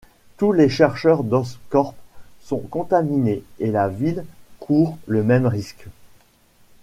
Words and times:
Tous 0.37 0.51
les 0.51 0.67
chercheurs 0.67 1.23
d'Oscorp 1.23 1.93
sont 2.39 2.57
contaminés 2.61 3.43
et 3.59 3.69
la 3.69 3.87
ville 3.87 4.25
court 4.59 4.97
le 5.05 5.21
même 5.23 5.45
risque. 5.45 5.85